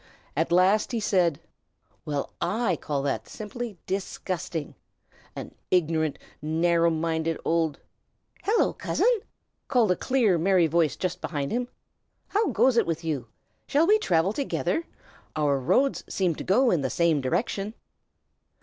At 0.35 0.51
last 0.51 0.93
he 0.93 0.99
said: 0.99 1.39
"Well, 2.05 2.33
I 2.41 2.75
call 2.75 3.03
that 3.03 3.29
simply 3.29 3.77
disgusting! 3.85 4.73
An 5.35 5.53
ignorant, 5.69 6.17
narrow 6.41 6.89
minded 6.89 7.37
old" 7.45 7.77
"Hello, 8.45 8.73
cousin!" 8.73 9.19
called 9.67 9.91
a 9.91 9.95
clear 9.95 10.39
merry 10.39 10.65
voice 10.65 10.95
just 10.95 11.21
behind 11.21 11.51
him. 11.51 11.67
"How 12.29 12.47
goes 12.47 12.77
it 12.77 12.87
with 12.87 13.03
you? 13.03 13.27
Shall 13.67 13.85
we 13.85 13.99
travel 13.99 14.33
together? 14.33 14.85
Our 15.35 15.59
roads 15.59 16.03
seem 16.09 16.33
to 16.33 16.43
go 16.43 16.71
in 16.71 16.81
the 16.81 16.89
same 16.89 17.21
direction." 17.21 17.75